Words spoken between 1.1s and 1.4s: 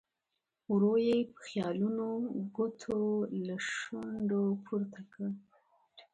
په